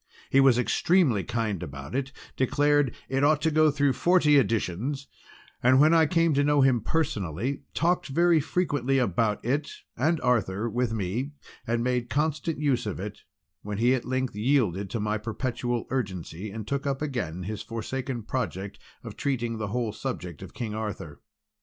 He 0.31 0.39
was 0.39 0.57
extremely 0.57 1.23
kind 1.23 1.61
about 1.61 1.93
it 1.93 2.11
declared 2.35 2.95
'it 3.07 3.23
ought 3.23 3.39
to 3.43 3.51
go 3.51 3.69
through 3.69 3.93
forty 3.93 4.39
editions' 4.39 5.05
and 5.61 5.79
when 5.79 5.93
I 5.93 6.07
came 6.07 6.33
to 6.33 6.43
know 6.43 6.61
him 6.61 6.81
personally 6.81 7.65
talked 7.75 8.07
very 8.07 8.39
frequently 8.39 8.97
about 8.97 9.45
it 9.45 9.69
and 9.95 10.19
Arthur 10.21 10.67
with 10.67 10.91
me, 10.91 11.33
and 11.67 11.83
made 11.83 12.09
constant 12.09 12.57
use 12.57 12.87
of 12.87 12.99
it 12.99 13.19
when 13.61 13.77
he 13.77 13.93
at 13.93 14.03
length 14.03 14.33
yielded 14.35 14.89
to 14.89 14.99
my 14.99 15.19
perpetual 15.19 15.85
urgency 15.91 16.49
and 16.49 16.67
took 16.67 16.87
up 16.87 17.03
again 17.03 17.43
his 17.43 17.61
forsaken 17.61 18.23
project 18.23 18.79
of 19.03 19.15
treating 19.15 19.59
the 19.59 19.67
whole 19.67 19.93
subject 19.93 20.41
of 20.41 20.55
King 20.55 20.73
Arthur. 20.73 21.21